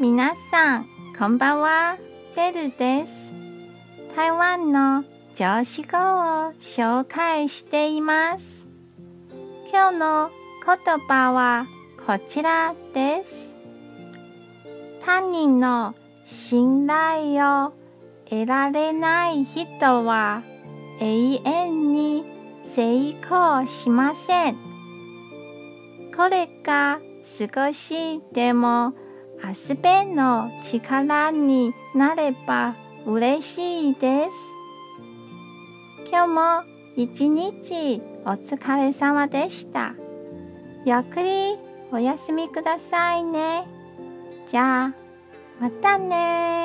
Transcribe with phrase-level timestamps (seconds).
[0.00, 0.86] 皆さん、
[1.18, 1.98] こんばんは。
[2.34, 3.34] フェルです。
[4.16, 5.04] 台湾の
[5.34, 6.00] 常識語を
[6.54, 8.66] 紹介しています。
[9.70, 10.30] 今日の
[10.64, 11.66] 言葉は
[12.06, 13.60] こちらです。
[15.04, 15.94] 他人の
[16.24, 17.34] 信頼
[17.66, 17.74] を
[18.24, 20.42] 得られない人は
[20.98, 22.24] 永遠に
[22.74, 24.56] 成功しません。
[26.16, 28.94] これが少しでも
[29.42, 32.74] アスペンの力になれば
[33.06, 34.30] 嬉しいです。
[36.10, 36.64] 今日も
[36.96, 39.94] 一日お疲れ様でした。
[40.84, 41.56] ゆっくり
[41.92, 43.66] お休みくださいね。
[44.50, 44.94] じゃあ、
[45.60, 46.59] またね